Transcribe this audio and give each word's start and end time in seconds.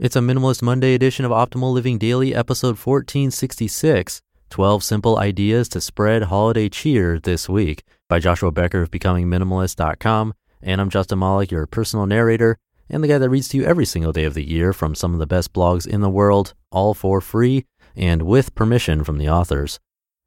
It's 0.00 0.16
a 0.16 0.18
Minimalist 0.18 0.60
Monday 0.60 0.94
edition 0.94 1.24
of 1.24 1.30
Optimal 1.30 1.72
Living 1.72 1.98
Daily, 1.98 2.34
episode 2.34 2.76
1466 2.76 4.20
12 4.50 4.82
Simple 4.82 5.18
Ideas 5.20 5.68
to 5.68 5.80
Spread 5.80 6.24
Holiday 6.24 6.68
Cheer 6.68 7.20
This 7.20 7.48
Week 7.48 7.84
by 8.08 8.18
Joshua 8.18 8.50
Becker 8.50 8.82
of 8.82 8.90
BecomingMinimalist.com. 8.90 10.34
And 10.60 10.80
I'm 10.80 10.90
Justin 10.90 11.20
Malik, 11.20 11.52
your 11.52 11.68
personal 11.68 12.06
narrator 12.06 12.58
and 12.90 13.04
the 13.04 13.08
guy 13.08 13.18
that 13.18 13.30
reads 13.30 13.46
to 13.50 13.56
you 13.56 13.64
every 13.64 13.86
single 13.86 14.12
day 14.12 14.24
of 14.24 14.34
the 14.34 14.42
year 14.42 14.72
from 14.72 14.96
some 14.96 15.12
of 15.12 15.20
the 15.20 15.28
best 15.28 15.52
blogs 15.52 15.86
in 15.86 16.00
the 16.00 16.10
world, 16.10 16.54
all 16.72 16.94
for 16.94 17.20
free 17.20 17.64
and 17.94 18.22
with 18.22 18.56
permission 18.56 19.04
from 19.04 19.18
the 19.18 19.30
authors. 19.30 19.78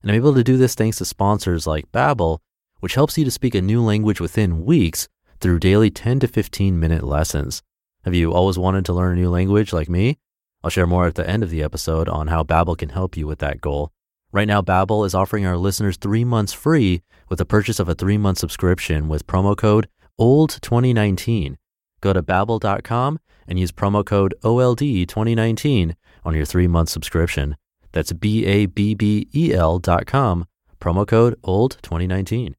And 0.02 0.10
I'm 0.10 0.16
able 0.16 0.34
to 0.36 0.46
do 0.46 0.56
this 0.56 0.76
thanks 0.76 1.00
to 1.00 1.06
sponsors 1.06 1.68
like 1.68 1.92
Babbel, 1.92 2.40
which 2.80 2.96
helps 2.96 3.18
you 3.18 3.26
to 3.26 3.32
speak 3.32 3.54
a 3.54 3.62
new 3.62 3.82
language 3.82 4.22
within 4.22 4.64
weeks 4.64 5.10
through 5.42 5.60
daily 5.60 5.90
10 5.90 6.22
to 6.22 6.30
15 6.30 6.80
minute 6.80 7.04
lessons. 7.04 7.64
Have 8.05 8.16
you 8.16 8.34
always 8.34 8.57
wanted 8.57 8.86
to 8.86 8.93
learn 8.93 9.18
a 9.18 9.21
new 9.21 9.29
language 9.29 9.73
like 9.73 9.89
me? 9.89 10.18
I'll 10.64 10.70
share 10.70 10.88
more 10.88 11.07
at 11.07 11.16
the 11.16 11.29
end 11.29 11.43
of 11.43 11.50
the 11.50 11.64
episode 11.64 12.10
on 12.10 12.28
how 12.28 12.43
Babbel 12.43 12.78
can 12.78 12.89
help 12.89 13.18
you 13.18 13.28
with 13.28 13.39
that 13.39 13.61
goal. 13.61 13.92
Right 14.32 14.47
now, 14.47 14.61
Babbel 14.61 15.05
is 15.05 15.15
offering 15.15 15.46
our 15.46 15.57
listeners 15.57 15.97
three 15.97 16.24
months 16.24 16.54
free 16.54 17.02
with 17.29 17.39
the 17.39 17.46
purchase 17.46 17.79
of 17.79 17.89
a 17.89 17.96
three-month 17.96 18.38
subscription 18.38 19.07
with 19.07 19.28
promo 19.28 19.55
code 19.55 19.88
OLD2019. 20.19 21.55
Go 22.02 22.14
to 22.14 22.21
babbel.com 22.21 23.19
and 23.47 23.60
use 23.60 23.71
promo 23.71 24.05
code 24.05 24.36
OLD2019 24.43 25.96
on 26.25 26.36
your 26.36 26.46
three-month 26.46 26.89
subscription. 26.89 27.55
That's 27.91 28.14
B-A-B-B-E-L 28.14 29.79
dot 29.79 30.05
com, 30.05 30.46
promo 30.79 31.07
code 31.07 31.41
OLD2019. 31.43 32.53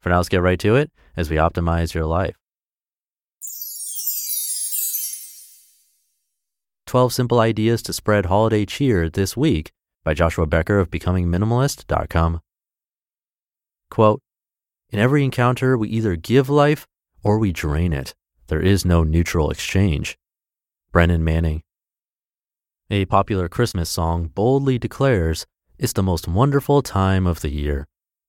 For 0.00 0.08
now, 0.08 0.16
let's 0.18 0.28
get 0.28 0.42
right 0.42 0.58
to 0.60 0.76
it 0.76 0.90
as 1.16 1.30
we 1.30 1.36
optimize 1.36 1.94
your 1.94 2.06
life. 2.06 2.41
12 6.92 7.14
Simple 7.14 7.40
Ideas 7.40 7.80
to 7.80 7.92
Spread 7.94 8.26
Holiday 8.26 8.66
Cheer 8.66 9.08
This 9.08 9.34
Week 9.34 9.72
by 10.04 10.12
Joshua 10.12 10.46
Becker 10.46 10.78
of 10.78 10.90
BecomingMinimalist.com. 10.90 12.42
Quote, 13.90 14.20
In 14.90 14.98
every 14.98 15.24
encounter, 15.24 15.78
we 15.78 15.88
either 15.88 16.16
give 16.16 16.50
life 16.50 16.86
or 17.22 17.38
we 17.38 17.50
drain 17.50 17.94
it. 17.94 18.14
There 18.48 18.60
is 18.60 18.84
no 18.84 19.04
neutral 19.04 19.50
exchange. 19.50 20.18
Brennan 20.92 21.24
Manning. 21.24 21.62
A 22.90 23.06
popular 23.06 23.48
Christmas 23.48 23.88
song 23.88 24.26
boldly 24.26 24.78
declares, 24.78 25.46
It's 25.78 25.94
the 25.94 26.02
most 26.02 26.28
wonderful 26.28 26.82
time 26.82 27.26
of 27.26 27.40
the 27.40 27.48
year. 27.48 27.86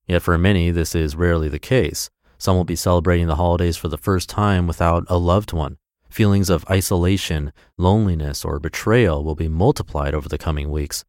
Yet 0.08 0.22
for 0.22 0.38
many, 0.38 0.72
this 0.72 0.96
is 0.96 1.18
rarely 1.18 1.50
the 1.50 1.60
case. 1.60 2.10
Some 2.38 2.56
will 2.56 2.64
be 2.64 2.78
celebrating 2.78 3.28
the 3.28 3.36
holidays 3.36 3.76
for 3.76 3.90
the 3.90 3.98
first 3.98 4.30
time 4.30 4.68
without 4.68 5.04
a 5.10 5.18
loved 5.18 5.52
one. 5.52 5.80
Feelings 6.14 6.52
of 6.52 6.64
isolation, 6.70 7.52
loneliness, 7.76 8.46
or 8.46 8.60
betrayal 8.60 9.24
will 9.24 9.34
be 9.34 9.48
multiplied 9.48 10.14
over 10.14 10.30
the 10.30 10.38
coming 10.38 10.70
weeks. 10.70 11.04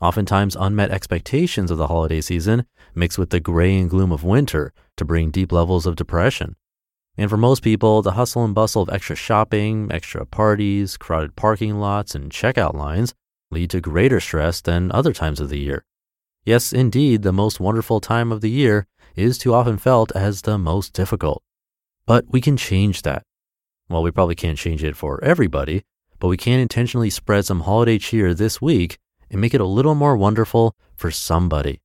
Oftentimes, 0.00 0.56
unmet 0.58 0.90
expectations 0.90 1.70
of 1.70 1.78
the 1.78 1.86
holiday 1.86 2.20
season 2.20 2.66
mix 2.92 3.16
with 3.16 3.30
the 3.30 3.38
gray 3.38 3.78
and 3.78 3.88
gloom 3.88 4.10
of 4.10 4.24
winter 4.24 4.72
to 4.96 5.04
bring 5.04 5.30
deep 5.30 5.52
levels 5.52 5.86
of 5.86 5.94
depression. 5.94 6.56
And 7.16 7.30
for 7.30 7.36
most 7.36 7.62
people, 7.62 8.02
the 8.02 8.18
hustle 8.18 8.44
and 8.44 8.52
bustle 8.52 8.82
of 8.82 8.88
extra 8.88 9.14
shopping, 9.14 9.92
extra 9.92 10.26
parties, 10.26 10.96
crowded 10.96 11.36
parking 11.36 11.78
lots, 11.78 12.16
and 12.16 12.28
checkout 12.28 12.74
lines 12.74 13.14
lead 13.52 13.70
to 13.70 13.80
greater 13.80 14.18
stress 14.18 14.60
than 14.60 14.90
other 14.90 15.12
times 15.12 15.38
of 15.38 15.50
the 15.50 15.60
year. 15.60 15.84
Yes, 16.44 16.72
indeed, 16.72 17.22
the 17.22 17.32
most 17.32 17.60
wonderful 17.60 18.00
time 18.00 18.32
of 18.32 18.40
the 18.40 18.50
year 18.50 18.88
is 19.14 19.38
too 19.38 19.54
often 19.54 19.78
felt 19.78 20.10
as 20.16 20.42
the 20.42 20.58
most 20.58 20.94
difficult. 20.94 21.44
But 22.06 22.24
we 22.28 22.40
can 22.40 22.56
change 22.56 23.02
that. 23.02 23.22
Well, 23.88 24.02
we 24.02 24.10
probably 24.10 24.34
can't 24.34 24.58
change 24.58 24.84
it 24.84 24.96
for 24.96 25.22
everybody, 25.24 25.82
but 26.18 26.28
we 26.28 26.36
can 26.36 26.60
intentionally 26.60 27.10
spread 27.10 27.46
some 27.46 27.60
holiday 27.60 27.98
cheer 27.98 28.34
this 28.34 28.60
week 28.60 28.98
and 29.30 29.40
make 29.40 29.54
it 29.54 29.60
a 29.60 29.66
little 29.66 29.94
more 29.94 30.16
wonderful 30.16 30.74
for 30.94 31.10
somebody. 31.10 31.80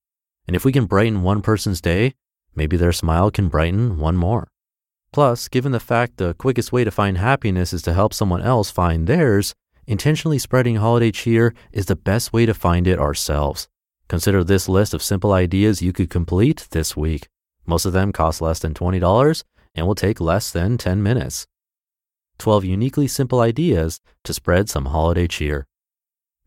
And 0.46 0.56
if 0.56 0.66
we 0.66 0.74
can 0.74 0.86
brighten 0.86 1.24
one 1.24 1.42
person's 1.42 1.80
day, 1.80 2.14
maybe 2.56 2.76
their 2.76 2.92
smile 2.92 3.32
can 3.32 3.48
brighten 3.48 3.98
one 3.98 4.18
more. 4.18 4.50
Plus, 5.14 5.48
given 5.48 5.72
the 5.72 5.80
fact 5.80 6.18
the 6.18 6.34
quickest 6.34 6.72
way 6.72 6.84
to 6.84 6.92
find 6.92 7.18
happiness 7.18 7.72
is 7.72 7.82
to 7.84 7.94
help 7.94 8.14
someone 8.14 8.42
else 8.42 8.70
find 8.70 9.08
theirs, 9.08 9.54
intentionally 9.88 10.40
spreading 10.40 10.78
holiday 10.78 11.12
cheer 11.12 11.54
is 11.72 11.86
the 11.86 11.96
best 11.96 12.34
way 12.34 12.46
to 12.46 12.54
find 12.54 12.88
it 12.88 13.00
ourselves. 13.00 13.68
Consider 14.10 14.44
this 14.44 14.68
list 14.68 14.94
of 14.94 15.02
simple 15.02 15.32
ideas 15.32 15.82
you 15.82 15.94
could 15.94 16.10
complete 16.10 16.68
this 16.72 16.98
week. 16.98 17.28
Most 17.66 17.86
of 17.86 17.94
them 17.94 18.12
cost 18.12 18.42
less 18.42 18.60
than 18.60 18.74
$20 18.74 19.44
and 19.76 19.88
will 19.88 19.96
take 19.96 20.20
less 20.20 20.52
than 20.52 20.78
10 20.78 21.02
minutes. 21.02 21.48
12 22.40 22.66
uniquely 22.66 23.08
simple 23.08 23.40
ideas 23.40 24.02
to 24.24 24.34
spread 24.34 24.70
some 24.70 24.86
holiday 24.86 25.28
cheer. 25.28 25.68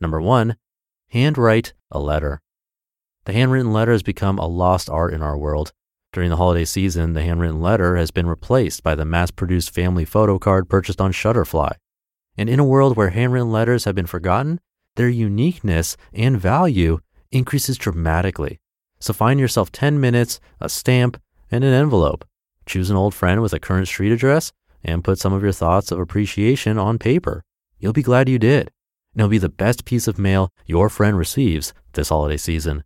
Number 0.01 0.21
one, 0.21 0.57
handwrite 1.09 1.73
a 1.91 1.99
letter. 1.99 2.41
The 3.25 3.33
handwritten 3.33 3.73
letter 3.73 3.93
has 3.93 4.03
become 4.03 4.39
a 4.39 4.47
lost 4.47 4.89
art 4.89 5.13
in 5.13 5.23
our 5.23 5.37
world. 5.37 5.73
During 6.13 6.31
the 6.31 6.37
holiday 6.37 6.65
season, 6.65 7.13
the 7.13 7.23
handwritten 7.23 7.61
letter 7.61 7.97
has 7.97 8.11
been 8.11 8.27
replaced 8.27 8.83
by 8.83 8.95
the 8.95 9.05
mass 9.05 9.31
produced 9.31 9.75
family 9.75 10.05
photo 10.05 10.39
card 10.39 10.69
purchased 10.69 11.01
on 11.01 11.13
Shutterfly. 11.13 11.73
And 12.37 12.49
in 12.49 12.61
a 12.61 12.65
world 12.65 12.97
where 12.97 13.11
handwritten 13.11 13.51
letters 13.51 13.85
have 13.85 13.95
been 13.95 14.07
forgotten, 14.07 14.61
their 14.97 15.09
uniqueness 15.09 15.97
and 16.13 16.41
value 16.41 17.01
increases 17.31 17.77
dramatically. 17.77 18.61
So 18.99 19.13
find 19.13 19.39
yourself 19.39 19.73
10 19.73 20.01
minutes, 20.01 20.41
a 20.61 20.69
stamp, 20.69 21.21
and 21.51 21.65
an 21.65 21.73
envelope. 21.73 22.25
Choose 22.65 22.91
an 22.91 22.97
old 22.97 23.15
friend 23.15 23.43
with 23.43 23.53
a 23.53 23.61
current 23.61 23.89
street 23.89 24.13
address 24.13 24.53
and 24.87 25.05
put 25.05 25.19
some 25.19 25.35
of 25.35 25.43
your 25.43 25.53
thoughts 25.53 25.91
of 25.91 25.99
appreciation 25.99 26.79
on 26.79 26.99
paper. 26.99 27.43
You'll 27.79 27.93
be 27.93 28.03
glad 28.03 28.29
you 28.29 28.39
did. 28.39 28.71
And 29.13 29.21
it'll 29.21 29.29
be 29.29 29.39
the 29.39 29.49
best 29.49 29.85
piece 29.85 30.07
of 30.07 30.19
mail 30.19 30.51
your 30.65 30.89
friend 30.89 31.19
receives 31.19 31.75
this 31.93 32.09
holiday 32.09 32.37
season. 32.37 32.85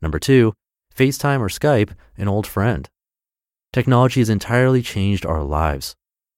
Number 0.00 0.18
two, 0.18 0.52
FaceTime 0.94 1.40
or 1.40 1.48
Skype 1.48 1.90
an 2.16 2.28
old 2.28 2.46
friend. 2.46 2.88
Technology 3.72 4.20
has 4.20 4.28
entirely 4.28 4.82
changed 4.82 5.24
our 5.24 5.42
lives. 5.42 5.96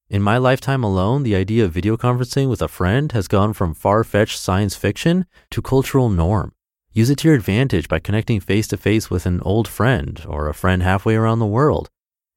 In 0.08 0.22
my 0.22 0.38
lifetime 0.38 0.82
alone, 0.82 1.22
the 1.22 1.36
idea 1.36 1.64
of 1.64 1.72
video 1.72 1.96
conferencing 1.96 2.48
with 2.48 2.60
a 2.60 2.68
friend 2.68 3.12
has 3.12 3.28
gone 3.28 3.52
from 3.52 3.74
far 3.74 4.04
fetched 4.04 4.38
science 4.38 4.76
fiction 4.76 5.26
to 5.50 5.62
cultural 5.62 6.08
norm. 6.08 6.52
Use 6.92 7.10
it 7.10 7.18
to 7.18 7.28
your 7.28 7.36
advantage 7.36 7.88
by 7.88 8.00
connecting 8.00 8.40
face 8.40 8.66
to 8.68 8.76
face 8.76 9.08
with 9.08 9.24
an 9.24 9.40
old 9.42 9.68
friend 9.68 10.24
or 10.28 10.48
a 10.48 10.54
friend 10.54 10.82
halfway 10.82 11.14
around 11.14 11.38
the 11.38 11.46
world. 11.46 11.88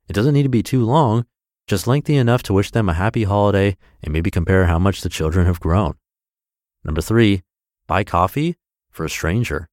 It 0.07 0.13
doesn't 0.13 0.33
need 0.33 0.43
to 0.43 0.49
be 0.49 0.61
too 0.61 0.85
long, 0.85 1.25
just 1.67 1.87
lengthy 1.87 2.15
enough 2.15 2.43
to 2.43 2.53
wish 2.53 2.71
them 2.71 2.89
a 2.89 2.93
happy 2.93 3.23
holiday 3.23 3.77
and 4.01 4.11
maybe 4.11 4.29
compare 4.29 4.65
how 4.65 4.79
much 4.79 5.01
the 5.01 5.09
children 5.09 5.45
have 5.45 5.59
grown. 5.59 5.93
Number 6.83 7.01
three, 7.01 7.43
buy 7.87 8.03
coffee 8.03 8.57
for 8.89 9.05
a 9.05 9.09
stranger. 9.09 9.69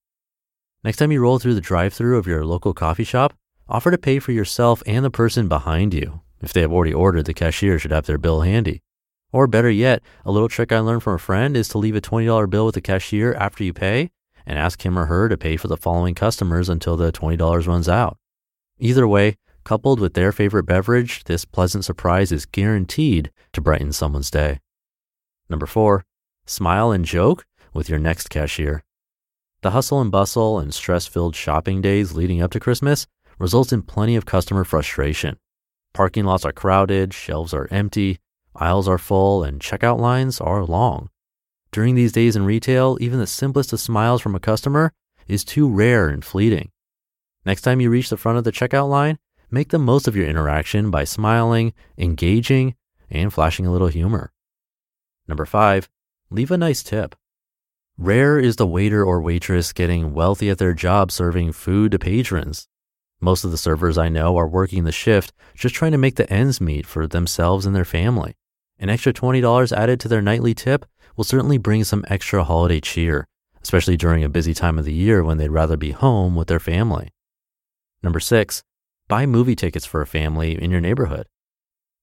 Next 0.84 0.99
time 0.99 1.12
you 1.12 1.21
roll 1.21 1.39
through 1.39 1.55
the 1.55 1.61
drive 1.61 1.93
through 1.93 2.17
of 2.17 2.27
your 2.27 2.45
local 2.45 2.73
coffee 2.73 3.05
shop, 3.05 3.34
offer 3.69 3.91
to 3.91 3.99
pay 3.99 4.19
for 4.19 4.33
yourself 4.33 4.83
and 4.87 5.05
the 5.05 5.11
person 5.11 5.49
behind 5.49 5.93
you. 5.93 6.21
If 6.41 6.53
they 6.53 6.62
have 6.62 6.73
already 6.73 6.95
ordered, 6.95 7.27
the 7.27 7.34
cashier 7.34 7.78
should 7.78 7.91
have 7.91 8.07
their 8.07 8.19
bill 8.19 8.41
handy. 8.41 8.83
Or 9.33 9.47
better 9.47 9.71
yet, 9.71 10.03
a 10.25 10.33
little 10.33 10.49
trick 10.49 10.72
I 10.72 10.81
learned 10.81 11.03
from 11.03 11.15
a 11.15 11.19
friend 11.19 11.57
is 11.57 11.69
to 11.69 11.78
leave 11.78 11.95
a 11.95 12.01
$20 12.01 12.49
bill 12.49 12.67
with 12.67 12.75
the 12.75 12.81
cashier 12.81 13.34
after 13.34 13.62
you 13.62 13.72
pay 13.72 14.11
and 14.47 14.59
ask 14.59 14.84
him 14.84 14.99
or 14.99 15.07
her 15.07 15.28
to 15.28 15.37
pay 15.37 15.57
for 15.57 15.69
the 15.69 15.77
following 15.77 16.15
customers 16.15 16.69
until 16.69 16.97
the 16.97 17.12
$20 17.12 17.67
runs 17.67 17.89
out. 17.89 18.17
Either 18.78 19.07
way, 19.07 19.37
Coupled 19.65 20.00
with 20.00 20.15
their 20.15 20.32
favorite 20.32 20.65
beverage, 20.65 21.25
this 21.25 21.44
pleasant 21.44 21.84
surprise 21.84 22.32
is 22.32 22.47
guaranteed 22.47 23.31
to 23.53 23.60
brighten 23.60 23.93
someone's 23.93 24.31
day. 24.31 24.60
Number 25.48 25.66
four, 25.66 26.04
smile 26.47 26.93
and 26.93 27.04
joke 27.04 27.47
with 27.75 27.88
your 27.88 27.98
next 27.98 28.31
cashier. 28.31 28.82
The 29.62 29.72
hustle 29.72 30.00
and 30.00 30.10
bustle 30.10 30.59
and 30.59 30.72
stress 30.72 31.06
filled 31.06 31.37
shopping 31.37 31.82
days 31.82 32.15
leading 32.15 32.41
up 32.41 32.50
to 32.53 32.60
Christmas 32.60 33.06
results 33.38 33.72
in 33.72 33.82
plenty 33.82 34.16
of 34.16 34.26
customer 34.26 34.65
frustration. 34.65 35.38
Parking 35.92 36.25
lots 36.25 36.44
are 36.44 36.53
crowded, 36.53 37.12
shelves 37.12 37.53
are 37.53 37.69
empty, 37.71 38.19
aisles 38.54 38.88
are 38.88 38.98
full, 38.98 39.44
and 39.44 39.60
checkout 39.60 39.98
lines 39.98 40.41
are 40.41 40.65
long. 40.65 41.10
During 41.72 41.95
these 41.95 42.13
days 42.13 42.36
in 42.36 42.45
retail, 42.45 42.97
even 43.01 43.18
the 43.18 43.27
simplest 43.27 43.72
of 43.72 43.80
smiles 43.80 44.21
from 44.21 44.34
a 44.34 44.41
customer 44.41 44.92
is 45.28 45.45
too 45.45 45.68
rare 45.68 46.09
and 46.09 46.24
fleeting. 46.24 46.71
Next 47.45 47.63
time 47.63 47.80
you 47.80 47.91
reach 47.91 48.10
the 48.10 48.16
front 48.16 48.39
of 48.39 48.45
the 48.45 48.53
checkout 48.53 48.89
line, 48.89 49.18
Make 49.53 49.71
the 49.71 49.79
most 49.79 50.07
of 50.07 50.15
your 50.15 50.29
interaction 50.29 50.93
by 50.93 51.03
smiling, 51.03 51.73
engaging, 51.99 52.77
and 53.11 53.33
flashing 53.33 53.67
a 53.67 53.73
little 53.73 53.89
humor. 53.89 54.33
Number 55.27 55.45
five, 55.45 55.89
leave 56.31 56.53
a 56.53 56.57
nice 56.57 56.85
tip. 56.85 57.17
Rare 57.99 58.39
is 58.39 58.57
the 58.57 58.67
waiter 58.67 59.05
or 59.05 59.21
waitress 59.21 59.73
getting 59.73 60.15
wealthy 60.15 60.51
at 60.51 60.59
their 60.59 60.73
job 60.73 61.11
serving 61.11 61.53
food 61.53 61.91
to 61.93 61.99
patrons. 61.99 62.69
Most 63.21 63.45
of 63.45 63.51
the 63.51 63.59
servers 63.59 63.99
I 63.99 64.09
know 64.09 64.37
are 64.39 64.47
working 64.47 64.85
the 64.85 64.93
shift 64.93 65.33
just 65.55 65.75
trying 65.75 65.93
to 65.93 65.99
make 65.99 66.15
the 66.15 66.33
ends 66.33 66.61
meet 66.61 66.87
for 66.87 67.09
themselves 67.09 67.67
and 67.67 67.75
their 67.75 67.85
family. 67.85 68.37
An 68.79 68.89
extra 68.89 69.13
$20 69.13 69.77
added 69.77 69.99
to 70.01 70.09
their 70.09 70.23
nightly 70.23 70.55
tip 70.55 70.87
will 71.17 71.25
certainly 71.25 71.59
bring 71.59 71.83
some 71.83 72.05
extra 72.09 72.45
holiday 72.45 72.81
cheer, 72.81 73.27
especially 73.63 73.97
during 73.97 74.23
a 74.23 74.29
busy 74.29 74.55
time 74.55 74.79
of 74.79 74.85
the 74.85 74.95
year 74.95 75.25
when 75.25 75.39
they'd 75.39 75.49
rather 75.51 75.77
be 75.77 75.91
home 75.91 76.37
with 76.37 76.47
their 76.47 76.61
family. 76.61 77.11
Number 78.03 78.21
six, 78.21 78.63
Buy 79.10 79.27
movie 79.27 79.57
tickets 79.57 79.84
for 79.84 80.01
a 80.01 80.07
family 80.07 80.53
in 80.62 80.71
your 80.71 80.80
neighborhood. 80.80 81.27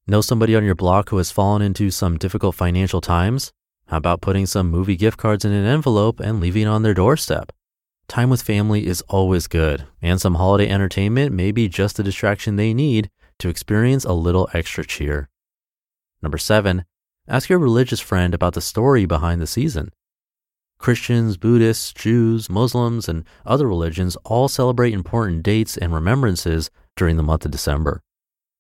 Know 0.08 0.20
somebody 0.20 0.58
on 0.58 0.66
your 0.66 0.76
block 0.76 1.08
who 1.08 1.16
has 1.20 1.32
fallen 1.32 1.62
into 1.62 1.90
some 1.90 2.18
difficult 2.18 2.54
financial 2.54 3.00
times? 3.00 3.54
How 3.86 3.96
about 3.96 4.20
putting 4.20 4.46
some 4.46 4.70
movie 4.70 4.98
gift 4.98 5.18
cards 5.18 5.46
in 5.46 5.54
an 5.54 5.66
envelope 5.66 6.20
and 6.20 6.42
leaving 6.42 6.64
it 6.64 6.66
on 6.66 6.84
their 6.84 6.94
doorstep? 6.94 7.54
Time 8.10 8.30
with 8.30 8.42
family 8.42 8.86
is 8.86 9.04
always 9.08 9.48
good, 9.48 9.86
and 10.02 10.20
some 10.20 10.36
holiday 10.36 10.68
entertainment 10.68 11.32
may 11.32 11.54
be 11.54 11.70
just 11.70 11.96
the 11.96 12.04
distraction 12.04 12.58
they 12.58 12.74
need 12.74 13.10
to 13.40 13.48
experience 13.48 14.04
a 14.04 14.12
little 14.12 14.50
extra 14.54 14.86
cheer. 14.86 15.30
Number 16.22 16.38
seven, 16.38 16.84
ask 17.26 17.48
your 17.48 17.60
religious 17.60 18.02
friend 18.02 18.34
about 18.34 18.54
the 18.54 18.60
story 18.60 19.06
behind 19.06 19.40
the 19.40 19.48
season. 19.48 19.94
Christians, 20.78 21.38
Buddhists, 21.38 21.94
Jews, 21.94 22.50
Muslims, 22.50 23.08
and 23.08 23.24
other 23.46 23.66
religions 23.66 24.18
all 24.26 24.50
celebrate 24.50 24.94
important 24.94 25.44
dates 25.44 25.78
and 25.78 25.94
remembrances 25.94 26.70
during 26.98 27.16
the 27.16 27.24
month 27.24 27.46
of 27.46 27.52
December. 27.52 28.02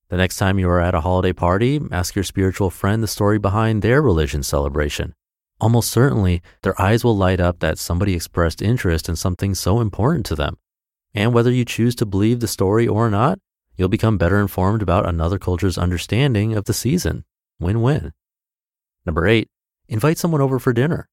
The 0.09 0.17
next 0.17 0.37
time 0.37 0.57
you 0.57 0.69
are 0.69 0.79
at 0.79 0.95
a 0.95 1.01
holiday 1.01 1.33
party, 1.33 1.81
ask 1.91 2.15
your 2.15 2.23
spiritual 2.23 2.69
friend 2.69 3.03
the 3.03 3.07
story 3.07 3.37
behind 3.37 3.81
their 3.81 4.01
religion 4.01 4.41
celebration. 4.41 5.13
Almost 5.59 5.89
certainly, 5.89 6.41
their 6.61 6.79
eyes 6.79 7.03
will 7.03 7.17
light 7.17 7.41
up 7.41 7.59
that 7.59 7.79
somebody 7.79 8.13
expressed 8.13 8.61
interest 8.61 9.09
in 9.09 9.15
something 9.15 9.53
so 9.53 9.81
important 9.81 10.25
to 10.27 10.35
them. 10.35 10.57
And 11.13 11.33
whether 11.33 11.51
you 11.51 11.65
choose 11.65 11.95
to 11.95 12.05
believe 12.05 12.39
the 12.39 12.47
story 12.47 12.87
or 12.87 13.09
not, 13.09 13.39
you'll 13.75 13.89
become 13.89 14.17
better 14.17 14.39
informed 14.39 14.81
about 14.81 15.07
another 15.07 15.39
culture's 15.39 15.77
understanding 15.77 16.55
of 16.55 16.65
the 16.65 16.73
season. 16.73 17.25
Win 17.59 17.81
win. 17.81 18.13
Number 19.05 19.25
eight, 19.27 19.49
invite 19.89 20.17
someone 20.17 20.41
over 20.41 20.59
for 20.59 20.73
dinner. 20.73 21.09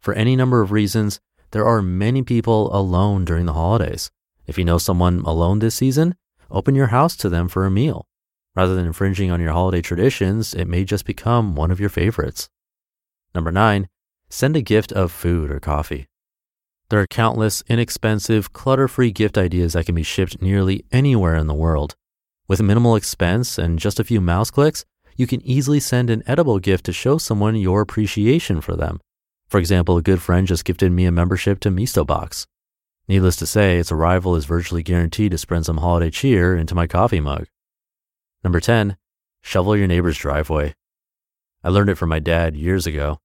For 0.00 0.12
any 0.12 0.34
number 0.34 0.60
of 0.60 0.72
reasons, 0.72 1.20
there 1.52 1.66
are 1.66 1.80
many 1.80 2.22
people 2.22 2.74
alone 2.74 3.24
during 3.24 3.46
the 3.46 3.52
holidays. 3.52 4.10
If 4.46 4.58
you 4.58 4.64
know 4.64 4.78
someone 4.78 5.20
alone 5.20 5.60
this 5.60 5.76
season, 5.76 6.16
open 6.52 6.74
your 6.74 6.88
house 6.88 7.16
to 7.16 7.28
them 7.28 7.48
for 7.48 7.66
a 7.66 7.70
meal. 7.70 8.06
Rather 8.54 8.74
than 8.74 8.86
infringing 8.86 9.30
on 9.30 9.40
your 9.40 9.52
holiday 9.52 9.80
traditions, 9.80 10.54
it 10.54 10.66
may 10.66 10.84
just 10.84 11.06
become 11.06 11.56
one 11.56 11.70
of 11.70 11.80
your 11.80 11.88
favorites. 11.88 12.48
Number 13.34 13.50
nine, 13.50 13.88
send 14.28 14.56
a 14.56 14.62
gift 14.62 14.92
of 14.92 15.10
food 15.10 15.50
or 15.50 15.58
coffee. 15.58 16.06
There 16.90 17.00
are 17.00 17.06
countless 17.06 17.62
inexpensive, 17.68 18.52
clutter 18.52 18.86
free 18.86 19.10
gift 19.10 19.38
ideas 19.38 19.72
that 19.72 19.86
can 19.86 19.94
be 19.94 20.02
shipped 20.02 20.42
nearly 20.42 20.84
anywhere 20.92 21.36
in 21.36 21.46
the 21.46 21.54
world. 21.54 21.94
With 22.46 22.60
minimal 22.60 22.96
expense 22.96 23.56
and 23.56 23.78
just 23.78 23.98
a 23.98 24.04
few 24.04 24.20
mouse 24.20 24.50
clicks, 24.50 24.84
you 25.16 25.26
can 25.26 25.40
easily 25.46 25.80
send 25.80 26.10
an 26.10 26.22
edible 26.26 26.58
gift 26.58 26.84
to 26.84 26.92
show 26.92 27.16
someone 27.16 27.56
your 27.56 27.80
appreciation 27.80 28.60
for 28.60 28.76
them. 28.76 29.00
For 29.48 29.58
example, 29.58 29.96
a 29.96 30.02
good 30.02 30.20
friend 30.20 30.46
just 30.46 30.64
gifted 30.66 30.92
me 30.92 31.06
a 31.06 31.12
membership 31.12 31.60
to 31.60 31.70
MistoBox. 31.70 32.46
Needless 33.08 33.36
to 33.36 33.46
say, 33.46 33.78
its 33.78 33.92
arrival 33.92 34.36
is 34.36 34.44
virtually 34.44 34.82
guaranteed 34.82 35.32
to 35.32 35.38
spread 35.38 35.64
some 35.64 35.78
holiday 35.78 36.10
cheer 36.10 36.56
into 36.56 36.74
my 36.74 36.86
coffee 36.86 37.20
mug. 37.20 37.46
Number 38.44 38.60
10, 38.60 38.96
shovel 39.42 39.76
your 39.76 39.86
neighbor's 39.86 40.16
driveway. 40.16 40.74
I 41.64 41.68
learned 41.68 41.90
it 41.90 41.96
from 41.96 42.08
my 42.08 42.18
dad 42.18 42.56
years 42.56 42.86
ago. 42.86 43.18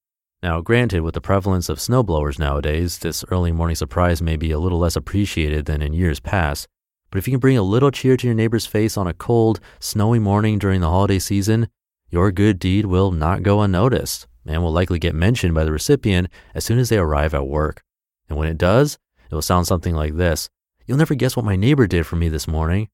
Now, 0.43 0.61
granted, 0.61 1.01
with 1.01 1.15
the 1.15 1.21
prevalence 1.21 1.69
of 1.69 1.79
snowblowers 1.79 2.37
nowadays, 2.37 2.99
this 2.99 3.25
early 3.31 3.51
morning 3.51 3.75
surprise 3.75 4.21
may 4.21 4.35
be 4.35 4.51
a 4.51 4.59
little 4.59 4.77
less 4.77 4.95
appreciated 4.95 5.65
than 5.65 5.81
in 5.81 5.93
years 5.93 6.19
past. 6.19 6.67
But 7.09 7.17
if 7.17 7.27
you 7.27 7.31
can 7.31 7.39
bring 7.39 7.57
a 7.57 7.63
little 7.63 7.89
cheer 7.89 8.17
to 8.17 8.27
your 8.27 8.35
neighbor's 8.35 8.65
face 8.65 8.97
on 8.97 9.07
a 9.07 9.13
cold, 9.13 9.59
snowy 9.79 10.19
morning 10.19 10.59
during 10.59 10.81
the 10.81 10.89
holiday 10.89 11.19
season, 11.19 11.69
your 12.09 12.31
good 12.31 12.59
deed 12.59 12.85
will 12.85 13.11
not 13.11 13.43
go 13.43 13.61
unnoticed 13.61 14.27
and 14.45 14.61
will 14.61 14.71
likely 14.71 14.99
get 14.99 15.15
mentioned 15.15 15.55
by 15.55 15.63
the 15.63 15.71
recipient 15.71 16.27
as 16.53 16.63
soon 16.63 16.79
as 16.79 16.89
they 16.89 16.97
arrive 16.97 17.33
at 17.33 17.47
work. 17.47 17.83
And 18.29 18.37
when 18.37 18.47
it 18.47 18.57
does, 18.57 18.97
it 19.29 19.35
will 19.35 19.41
sound 19.41 19.67
something 19.67 19.95
like 19.95 20.15
this 20.15 20.49
You'll 20.87 20.97
never 20.97 21.15
guess 21.15 21.35
what 21.35 21.45
my 21.45 21.57
neighbor 21.57 21.85
did 21.85 22.07
for 22.07 22.15
me 22.15 22.29
this 22.29 22.47
morning. 22.47 22.87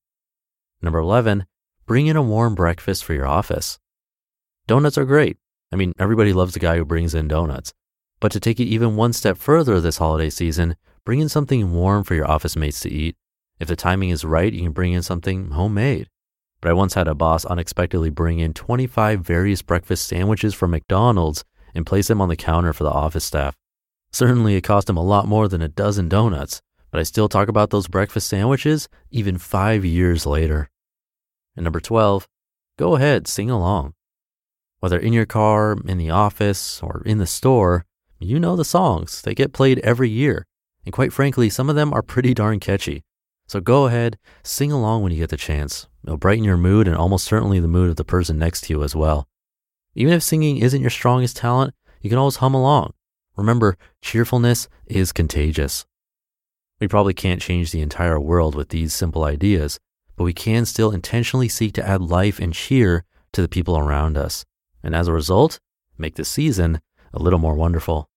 Number 0.82 0.98
11, 0.98 1.46
bring 1.86 2.08
in 2.08 2.16
a 2.16 2.24
warm 2.24 2.56
breakfast 2.56 3.06
for 3.06 3.14
your 3.14 3.28
office. 3.28 3.78
Donuts 4.66 4.98
are 4.98 5.06
great. 5.06 5.38
I 5.72 5.76
mean, 5.76 5.94
everybody 6.00 6.34
loves 6.34 6.54
the 6.54 6.60
guy 6.60 6.78
who 6.78 6.86
brings 6.86 7.14
in 7.14 7.28
donuts. 7.28 7.72
But 8.20 8.32
to 8.32 8.40
take 8.40 8.60
it 8.60 8.66
even 8.66 8.96
one 8.96 9.14
step 9.14 9.38
further 9.38 9.80
this 9.80 9.98
holiday 9.98 10.32
season, 10.32 10.76
bring 11.06 11.20
in 11.20 11.30
something 11.30 11.72
warm 11.72 12.04
for 12.04 12.16
your 12.16 12.30
office 12.30 12.56
mates 12.56 12.80
to 12.82 12.90
eat. 12.90 13.16
If 13.60 13.68
the 13.68 13.76
timing 13.76 14.10
is 14.10 14.26
right, 14.26 14.52
you 14.52 14.64
can 14.64 14.72
bring 14.72 14.94
in 14.94 15.04
something 15.04 15.52
homemade. 15.52 16.10
But 16.62 16.70
I 16.70 16.74
once 16.74 16.96
had 16.96 17.08
a 17.08 17.16
boss 17.16 17.46
unexpectedly 17.46 18.10
bring 18.10 18.40
in 18.40 18.54
25 18.54 19.22
various 19.22 19.62
breakfast 19.62 20.08
sandwiches 20.08 20.54
from 20.54 20.72
McDonald's 20.72 21.44
and 21.76 21.86
place 21.86 22.08
them 22.08 22.22
on 22.22 22.30
the 22.30 22.36
counter 22.36 22.74
for 22.74 22.86
the 22.86 22.92
office 22.92 23.26
staff. 23.26 23.56
Certainly, 24.14 24.56
it 24.56 24.62
cost 24.62 24.90
him 24.90 24.98
a 24.98 25.04
lot 25.04 25.28
more 25.28 25.48
than 25.48 25.62
a 25.62 25.68
dozen 25.68 26.08
donuts, 26.08 26.62
but 26.92 27.00
I 27.00 27.04
still 27.04 27.28
talk 27.28 27.48
about 27.48 27.72
those 27.72 27.88
breakfast 27.88 28.28
sandwiches 28.28 28.88
even 29.10 29.40
five 29.40 29.84
years 29.84 30.28
later. 30.28 30.70
And 31.56 31.64
number 31.64 31.80
12, 31.80 32.28
go 32.78 32.96
ahead, 32.96 33.28
sing 33.28 33.50
along. 33.50 33.96
Whether 34.80 35.00
in 35.00 35.14
your 35.14 35.26
car, 35.26 35.78
in 35.86 35.98
the 35.98 36.12
office, 36.12 36.82
or 36.84 37.02
in 37.06 37.18
the 37.18 37.26
store, 37.26 37.86
you 38.20 38.40
know 38.40 38.56
the 38.56 38.64
songs. 38.64 39.22
They 39.22 39.34
get 39.34 39.52
played 39.52 39.80
every 39.80 40.10
year. 40.10 40.46
And 40.86 40.94
quite 40.94 41.14
frankly, 41.14 41.50
some 41.50 41.70
of 41.70 41.76
them 41.76 41.92
are 41.94 42.04
pretty 42.04 42.34
darn 42.34 42.60
catchy. 42.60 43.04
So 43.48 43.60
go 43.60 43.88
ahead, 43.88 44.18
sing 44.44 44.72
along 44.72 45.02
when 45.02 45.12
you 45.12 45.18
get 45.18 45.30
the 45.30 45.38
chance. 45.38 45.88
It'll 46.04 46.18
brighten 46.18 46.44
your 46.44 46.58
mood 46.58 46.88
and 46.88 46.96
almost 46.96 47.26
certainly 47.26 47.60
the 47.60 47.68
mood 47.68 47.90
of 47.90 47.96
the 47.96 48.06
person 48.06 48.38
next 48.38 48.62
to 48.62 48.74
you 48.74 48.84
as 48.84 48.96
well. 48.96 49.28
Even 49.96 50.14
if 50.14 50.22
singing 50.22 50.58
isn't 50.58 50.82
your 50.82 50.90
strongest 50.90 51.38
talent, 51.38 51.74
you 52.02 52.10
can 52.10 52.20
always 52.20 52.38
hum 52.38 52.54
along. 52.54 52.94
Remember, 53.36 53.78
cheerfulness 54.02 54.68
is 54.86 55.12
contagious. 55.12 55.86
We 56.80 56.88
probably 56.88 57.14
can't 57.14 57.42
change 57.42 57.72
the 57.72 57.82
entire 57.82 58.20
world 58.20 58.56
with 58.56 58.70
these 58.70 58.94
simple 58.94 59.24
ideas, 59.24 59.80
but 60.16 60.24
we 60.24 60.34
can 60.34 60.66
still 60.66 60.92
intentionally 60.92 61.50
seek 61.50 61.74
to 61.74 61.88
add 61.88 62.02
life 62.02 62.40
and 62.40 62.54
cheer 62.54 63.06
to 63.32 63.42
the 63.42 63.48
people 63.48 63.78
around 63.78 64.18
us. 64.18 64.46
And 64.84 64.94
as 64.94 65.08
a 65.08 65.14
result, 65.14 65.60
make 65.98 66.16
the 66.16 66.26
season 66.26 66.82
a 67.14 67.20
little 67.20 67.40
more 67.40 67.56
wonderful. 67.56 68.10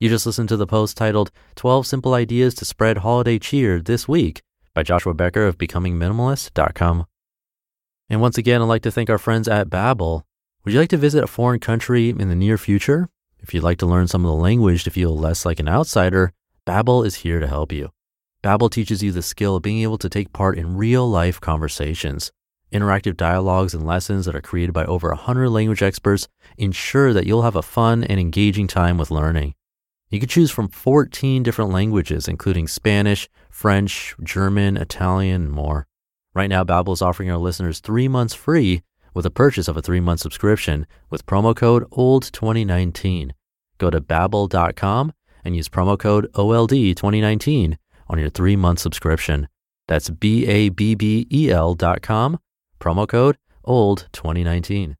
You 0.00 0.08
just 0.08 0.26
listened 0.26 0.48
to 0.50 0.56
the 0.56 0.66
post 0.66 0.96
titled 0.96 1.32
12 1.56 1.84
Simple 1.86 2.14
Ideas 2.14 2.54
to 2.54 2.64
Spread 2.64 2.98
Holiday 2.98 3.38
Cheer 3.40 3.80
This 3.80 4.06
Week 4.06 4.42
by 4.72 4.84
Joshua 4.84 5.12
Becker 5.12 5.44
of 5.44 5.58
BecomingMinimalist.com. 5.58 7.06
And 8.08 8.20
once 8.20 8.38
again, 8.38 8.62
I'd 8.62 8.66
like 8.66 8.82
to 8.82 8.92
thank 8.92 9.10
our 9.10 9.18
friends 9.18 9.48
at 9.48 9.68
Babbel. 9.68 10.22
Would 10.68 10.74
you 10.74 10.80
like 10.80 10.90
to 10.90 10.98
visit 10.98 11.24
a 11.24 11.26
foreign 11.26 11.60
country 11.60 12.10
in 12.10 12.28
the 12.28 12.34
near 12.34 12.58
future? 12.58 13.08
If 13.40 13.54
you'd 13.54 13.62
like 13.62 13.78
to 13.78 13.86
learn 13.86 14.06
some 14.06 14.26
of 14.26 14.28
the 14.28 14.34
language 14.34 14.84
to 14.84 14.90
feel 14.90 15.16
less 15.16 15.46
like 15.46 15.60
an 15.60 15.66
outsider, 15.66 16.34
Babbel 16.66 17.06
is 17.06 17.14
here 17.14 17.40
to 17.40 17.46
help 17.46 17.72
you. 17.72 17.88
Babbel 18.44 18.70
teaches 18.70 19.02
you 19.02 19.10
the 19.10 19.22
skill 19.22 19.56
of 19.56 19.62
being 19.62 19.80
able 19.80 19.96
to 19.96 20.10
take 20.10 20.34
part 20.34 20.58
in 20.58 20.76
real-life 20.76 21.40
conversations. 21.40 22.32
Interactive 22.70 23.16
dialogues 23.16 23.72
and 23.72 23.86
lessons 23.86 24.26
that 24.26 24.36
are 24.36 24.42
created 24.42 24.74
by 24.74 24.84
over 24.84 25.08
100 25.08 25.48
language 25.48 25.82
experts 25.82 26.28
ensure 26.58 27.14
that 27.14 27.24
you'll 27.24 27.48
have 27.48 27.56
a 27.56 27.62
fun 27.62 28.04
and 28.04 28.20
engaging 28.20 28.66
time 28.66 28.98
with 28.98 29.10
learning. 29.10 29.54
You 30.10 30.20
can 30.20 30.28
choose 30.28 30.50
from 30.50 30.68
14 30.68 31.42
different 31.42 31.70
languages, 31.70 32.28
including 32.28 32.68
Spanish, 32.68 33.26
French, 33.48 34.14
German, 34.22 34.76
Italian, 34.76 35.44
and 35.44 35.50
more. 35.50 35.86
Right 36.34 36.50
now, 36.50 36.62
Babbel 36.62 36.92
is 36.92 37.00
offering 37.00 37.30
our 37.30 37.38
listeners 37.38 37.80
three 37.80 38.06
months 38.06 38.34
free 38.34 38.82
with 39.14 39.26
a 39.26 39.30
purchase 39.30 39.68
of 39.68 39.76
a 39.76 39.82
three-month 39.82 40.20
subscription 40.20 40.86
with 41.10 41.26
promo 41.26 41.54
code 41.54 41.88
OLD2019. 41.90 43.32
Go 43.78 43.90
to 43.90 44.00
babbel.com 44.00 45.12
and 45.44 45.56
use 45.56 45.68
promo 45.68 45.98
code 45.98 46.30
OLD2019 46.32 47.76
on 48.08 48.18
your 48.18 48.30
three-month 48.30 48.78
subscription. 48.78 49.48
That's 49.86 50.10
B-A-B-B-E-L 50.10 51.74
dot 51.74 52.02
com, 52.02 52.38
promo 52.80 53.08
code 53.08 53.38
OLD2019. 53.66 54.94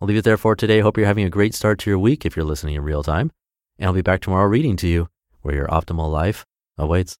I'll 0.00 0.06
leave 0.06 0.18
it 0.18 0.24
there 0.24 0.36
for 0.36 0.54
today. 0.54 0.80
Hope 0.80 0.96
you're 0.96 1.06
having 1.06 1.24
a 1.24 1.30
great 1.30 1.54
start 1.54 1.78
to 1.80 1.90
your 1.90 1.98
week 1.98 2.24
if 2.24 2.36
you're 2.36 2.44
listening 2.44 2.76
in 2.76 2.82
real 2.82 3.02
time 3.02 3.32
and 3.78 3.86
I'll 3.86 3.94
be 3.94 4.02
back 4.02 4.20
tomorrow 4.20 4.46
reading 4.46 4.76
to 4.76 4.88
you 4.88 5.08
where 5.42 5.54
your 5.54 5.68
optimal 5.68 6.10
life 6.10 6.44
awaits. 6.76 7.18